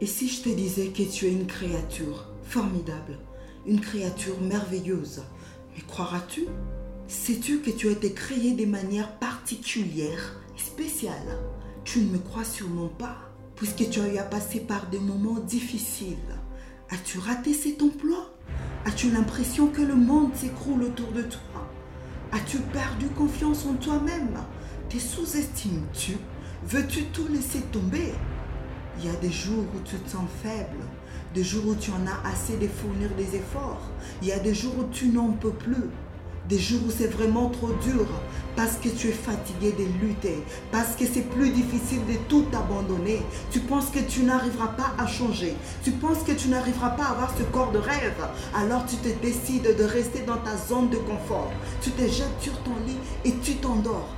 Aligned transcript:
Et 0.00 0.06
si 0.06 0.28
je 0.28 0.42
te 0.42 0.48
disais 0.48 0.88
que 0.88 1.02
tu 1.02 1.26
es 1.26 1.32
une 1.32 1.46
créature 1.46 2.28
formidable, 2.42 3.18
une 3.66 3.80
créature 3.80 4.40
merveilleuse, 4.40 5.22
mais 5.74 5.82
croiras-tu 5.82 6.46
Sais-tu 7.08 7.60
que 7.60 7.70
tu 7.70 7.88
as 7.88 7.92
été 7.92 8.12
créé 8.12 8.54
de 8.54 8.64
manière 8.64 9.18
particulière 9.18 10.40
spéciale? 10.56 11.38
Tu 11.84 12.00
ne 12.00 12.10
me 12.10 12.18
crois 12.18 12.44
sûrement 12.44 12.88
pas, 12.88 13.16
puisque 13.54 13.90
tu 13.90 14.00
as 14.00 14.08
eu 14.08 14.18
à 14.18 14.22
passer 14.22 14.60
par 14.60 14.86
des 14.88 14.98
moments 14.98 15.40
difficiles. 15.40 16.16
As-tu 16.90 17.18
raté 17.18 17.52
cet 17.52 17.82
emploi? 17.82 18.30
As-tu 18.86 19.10
l'impression 19.10 19.66
que 19.68 19.82
le 19.82 19.94
monde 19.94 20.34
s'écroule 20.34 20.84
autour 20.84 21.12
de 21.12 21.22
toi? 21.22 21.68
As-tu 22.32 22.58
perdu 22.58 23.08
confiance 23.08 23.66
en 23.66 23.74
toi-même? 23.74 24.38
Te 24.88 24.98
sous-estimes-tu? 24.98 26.18
Veux-tu 26.64 27.04
tout 27.04 27.26
laisser 27.28 27.60
tomber? 27.72 28.12
Il 28.98 29.06
y 29.06 29.08
a 29.08 29.14
des 29.14 29.32
jours 29.32 29.64
où 29.74 29.80
tu 29.84 29.96
te 29.96 30.10
sens 30.10 30.28
faible, 30.42 30.84
des 31.34 31.42
jours 31.42 31.66
où 31.68 31.74
tu 31.74 31.90
en 31.90 32.06
as 32.06 32.28
assez 32.28 32.56
de 32.58 32.68
fournir 32.68 33.08
des 33.16 33.36
efforts, 33.36 33.80
il 34.20 34.28
y 34.28 34.32
a 34.32 34.38
des 34.38 34.54
jours 34.54 34.74
où 34.78 34.84
tu 34.92 35.08
n'en 35.08 35.30
peux 35.32 35.50
plus, 35.50 35.88
des 36.48 36.58
jours 36.58 36.80
où 36.86 36.90
c'est 36.90 37.06
vraiment 37.06 37.48
trop 37.48 37.72
dur 37.84 38.06
parce 38.54 38.76
que 38.76 38.90
tu 38.90 39.08
es 39.08 39.12
fatigué 39.12 39.72
de 39.72 39.84
lutter, 40.04 40.42
parce 40.70 40.94
que 40.94 41.06
c'est 41.06 41.28
plus 41.30 41.50
difficile 41.50 42.04
de 42.06 42.18
tout 42.28 42.44
abandonner. 42.52 43.22
Tu 43.50 43.60
penses 43.60 43.88
que 43.88 44.00
tu 44.00 44.24
n'arriveras 44.24 44.68
pas 44.68 44.92
à 44.98 45.06
changer, 45.06 45.56
tu 45.82 45.92
penses 45.92 46.22
que 46.22 46.32
tu 46.32 46.48
n'arriveras 46.48 46.90
pas 46.90 47.04
à 47.04 47.10
avoir 47.12 47.34
ce 47.36 47.44
corps 47.44 47.72
de 47.72 47.78
rêve. 47.78 48.28
Alors 48.54 48.84
tu 48.84 48.96
te 48.96 49.08
décides 49.22 49.74
de 49.78 49.84
rester 49.84 50.20
dans 50.26 50.36
ta 50.36 50.56
zone 50.56 50.90
de 50.90 50.98
confort. 50.98 51.50
Tu 51.80 51.90
te 51.92 52.02
jettes 52.02 52.40
sur 52.40 52.58
ton 52.62 52.74
lit 52.86 52.98
et 53.24 53.34
tu 53.42 53.54
t'endors. 53.54 54.10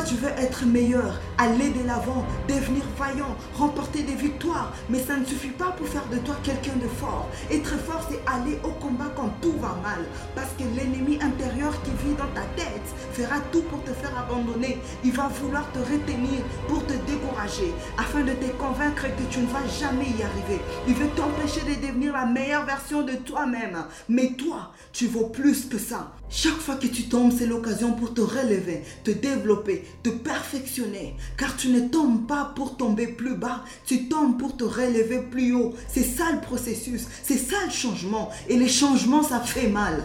Tu 0.00 0.16
veux 0.16 0.30
être 0.36 0.66
meilleur, 0.66 1.20
aller 1.38 1.70
de 1.70 1.86
l'avant, 1.86 2.26
devenir 2.48 2.82
vaillant, 2.98 3.36
remporter 3.54 4.02
des 4.02 4.14
victoires. 4.14 4.72
Mais 4.90 4.98
ça 4.98 5.16
ne 5.16 5.24
suffit 5.24 5.50
pas 5.50 5.70
pour 5.70 5.86
faire 5.86 6.04
de 6.12 6.18
toi 6.18 6.34
quelqu'un 6.42 6.76
de 6.76 6.88
fort. 6.88 7.28
Être 7.50 7.78
fort, 7.78 8.06
c'est 8.10 8.20
aller 8.30 8.58
au 8.64 8.72
combat 8.72 9.10
quand 9.14 9.30
tout 9.40 9.54
va 9.60 9.78
mal. 9.82 10.04
Parce 10.34 10.50
que 10.58 10.64
l'ennemi 10.76 11.18
intérieur 11.22 11.72
qui 11.82 11.90
vit 12.04 12.14
dans 12.14 12.28
ta 12.34 12.42
tête 12.56 12.82
fera 13.12 13.36
tout 13.52 13.62
pour 13.62 13.82
te 13.84 13.92
faire 13.92 14.12
abandonner. 14.18 14.78
Il 15.04 15.12
va 15.12 15.28
vouloir 15.28 15.70
te 15.72 15.78
retenir 15.78 16.42
pour 16.68 16.84
te 16.84 16.94
décourager, 17.10 17.72
afin 17.96 18.20
de 18.20 18.32
te 18.32 18.50
convaincre 18.58 19.06
que 19.16 19.22
tu 19.30 19.40
ne 19.40 19.46
vas 19.46 19.66
jamais 19.80 20.10
y 20.18 20.22
arriver. 20.22 20.60
Il 20.88 20.94
veut 20.94 21.10
t'empêcher 21.16 21.60
de 21.60 21.86
devenir 21.86 22.12
la 22.12 22.26
meilleure 22.26 22.66
version 22.66 23.02
de 23.02 23.12
toi-même. 23.12 23.84
Mais 24.08 24.32
toi, 24.32 24.72
tu 24.92 25.06
vaux 25.06 25.28
plus 25.28 25.66
que 25.66 25.78
ça. 25.78 26.12
Chaque 26.28 26.58
fois 26.58 26.76
que 26.76 26.86
tu 26.86 27.04
tombes, 27.04 27.32
c'est 27.36 27.46
l'occasion 27.46 27.92
pour 27.92 28.14
te 28.14 28.22
relever, 28.22 28.82
te 29.04 29.10
développer, 29.10 29.81
te 30.02 30.10
perfectionner. 30.10 31.14
Car 31.36 31.56
tu 31.56 31.68
ne 31.68 31.88
tombes 31.88 32.26
pas 32.26 32.52
pour 32.56 32.76
tomber 32.76 33.06
plus 33.06 33.34
bas, 33.34 33.64
tu 33.86 34.08
tombes 34.08 34.38
pour 34.38 34.56
te 34.56 34.64
relever 34.64 35.20
plus 35.20 35.54
haut. 35.54 35.74
C'est 35.88 36.02
ça 36.02 36.32
le 36.32 36.40
processus, 36.40 37.06
c'est 37.22 37.38
ça 37.38 37.56
le 37.64 37.72
changement. 37.72 38.30
Et 38.48 38.56
les 38.56 38.68
changements, 38.68 39.22
ça 39.22 39.40
fait 39.40 39.68
mal. 39.68 40.02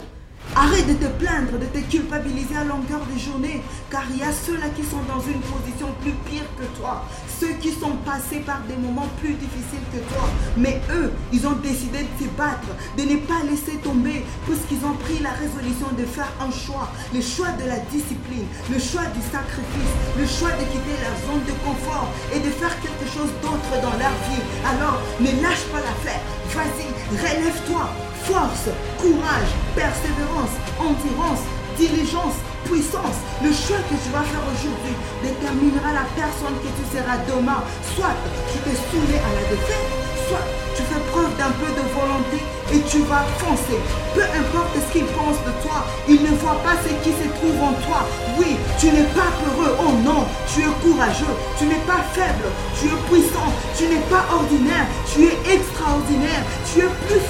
Arrête 0.58 0.88
de 0.88 0.94
te 0.94 1.06
plaindre, 1.22 1.54
de 1.54 1.66
te 1.66 1.78
culpabiliser 1.88 2.56
à 2.56 2.64
longueur 2.64 2.98
de 3.06 3.16
journée, 3.16 3.62
car 3.92 4.02
il 4.10 4.18
y 4.18 4.22
a 4.22 4.32
ceux-là 4.32 4.66
qui 4.74 4.82
sont 4.82 4.98
dans 5.06 5.22
une 5.22 5.38
position 5.38 5.86
plus 6.02 6.10
pire 6.26 6.42
que 6.58 6.66
toi, 6.76 7.06
ceux 7.38 7.54
qui 7.62 7.70
sont 7.70 7.94
passés 8.04 8.42
par 8.44 8.58
des 8.66 8.74
moments 8.74 9.06
plus 9.22 9.34
difficiles 9.34 9.86
que 9.94 10.02
toi. 10.12 10.26
Mais 10.56 10.82
eux, 10.90 11.12
ils 11.32 11.46
ont 11.46 11.54
décidé 11.62 12.02
de 12.02 12.10
se 12.18 12.28
battre, 12.34 12.66
de 12.98 13.04
ne 13.06 13.22
pas 13.22 13.38
laisser 13.48 13.78
tomber, 13.78 14.26
puisqu'ils 14.50 14.82
ont 14.82 14.98
pris 14.98 15.22
la 15.22 15.30
résolution 15.30 15.94
de 15.94 16.02
faire 16.02 16.32
un 16.42 16.50
choix, 16.50 16.90
le 17.14 17.22
choix 17.22 17.54
de 17.54 17.62
la 17.62 17.78
discipline, 17.94 18.50
le 18.66 18.82
choix 18.82 19.06
du 19.14 19.22
sacrifice, 19.30 19.94
le 20.18 20.26
choix 20.26 20.50
de 20.58 20.66
quitter 20.74 20.98
leur 21.06 21.14
zone 21.22 21.46
de 21.46 21.54
confort 21.62 22.10
et 22.34 22.42
de 22.42 22.50
faire 22.50 22.74
quelque 22.82 23.06
chose 23.06 23.30
d'autre 23.46 23.78
dans 23.78 23.94
leur 23.94 24.16
vie. 24.26 24.42
Alors, 24.66 24.98
ne 25.22 25.30
lâche 25.38 25.70
pas 25.70 25.78
l'affaire, 25.86 26.26
vas-y, 26.50 26.90
relève-toi, 27.14 28.07
force, 28.28 28.68
courage, 29.00 29.52
persévérance, 29.74 30.54
endurance, 30.76 31.42
diligence, 31.78 32.36
puissance. 32.64 33.18
Le 33.42 33.48
choix 33.48 33.80
que 33.88 33.96
tu 33.96 34.10
vas 34.12 34.26
faire 34.28 34.44
aujourd'hui 34.52 34.94
déterminera 35.24 35.96
la 35.96 36.06
personne 36.12 36.56
que 36.60 36.70
tu 36.76 36.84
seras 36.92 37.16
demain. 37.24 37.64
Soit 37.96 38.12
tu 38.52 38.58
t'es 38.60 38.76
saoulé 38.76 39.16
à 39.16 39.30
la 39.32 39.44
défaite, 39.48 39.88
soit 40.28 40.44
tu 40.76 40.82
fais 40.84 41.00
preuve 41.10 41.32
d'un 41.40 41.50
peu 41.58 41.70
de 41.72 41.84
volonté 41.90 42.38
et 42.72 42.80
tu 42.86 43.02
vas 43.10 43.24
foncer. 43.42 43.80
Peu 44.14 44.22
importe 44.22 44.76
ce 44.76 44.92
qu'ils 44.92 45.10
pensent 45.16 45.42
de 45.42 45.54
toi, 45.62 45.82
ils 46.06 46.22
ne 46.22 46.36
voient 46.38 46.62
pas 46.62 46.76
ce 46.84 46.92
qui 47.02 47.10
se 47.10 47.26
trouve 47.38 47.58
en 47.62 47.74
toi. 47.82 48.06
Oui, 48.38 48.54
tu 48.78 48.86
n'es 48.86 49.08
pas 49.16 49.30
peureux. 49.42 49.74
Oh 49.80 49.92
non, 50.04 50.26
tu 50.46 50.60
es 50.60 50.72
courageux. 50.82 51.34
Tu 51.58 51.64
n'es 51.64 51.82
pas 51.82 52.02
faible. 52.12 52.46
Tu 52.78 52.86
es 52.86 52.98
puissant. 53.10 53.50
Tu 53.76 53.88
n'es 53.88 54.04
pas 54.06 54.22
ordinaire. 54.30 54.86
Tu 55.10 55.24
es 55.26 55.36
extraordinaire. 55.50 56.42
Tu 56.70 56.80
es 56.80 56.90
plus 57.06 57.22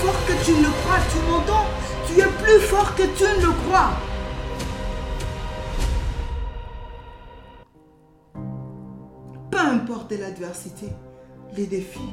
Tu 1.13 1.19
m'entends 1.31 1.67
Tu 2.07 2.21
es 2.21 2.27
plus 2.43 2.61
fort 2.67 2.95
que 2.95 3.03
tu 3.03 3.23
ne 3.23 3.47
le 3.47 3.53
crois. 3.67 3.91
Peu 9.51 9.59
importe 9.59 10.13
l'adversité, 10.13 10.87
les 11.57 11.67
défis, 11.67 12.13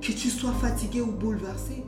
que 0.00 0.12
tu 0.12 0.30
sois 0.30 0.52
fatigué 0.52 1.00
ou 1.00 1.12
bouleversé, 1.12 1.84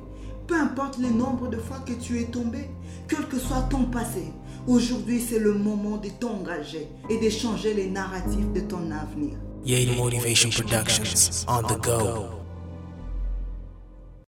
peu 0.47 0.59
importe 0.59 0.99
le 0.99 1.11
nombre 1.11 1.49
de 1.49 1.57
fois 1.57 1.79
que 1.85 1.93
tu 1.93 2.21
es 2.21 2.25
tombé, 2.25 2.71
quel 3.09 3.27
que 3.27 3.39
soit 3.39 3.67
ton 3.71 3.85
passé, 3.85 4.33
aujourd'hui 4.67 5.21
c'est 5.21 5.39
le 5.39 5.55
moment 5.55 5.97
de 5.97 6.09
t'engager 6.09 6.89
et 7.11 7.19
de 7.19 7.31
changer 7.31 7.75
les 7.75 7.89
narratifs 7.89 8.53
de 8.53 8.61
ton 8.61 8.91
avenir. 8.91 9.37
Yay 9.65 9.97
Motivation 9.97 10.51
Productions 10.51 11.45
on 11.49 11.63
the 11.63 11.81
go. 11.81 12.46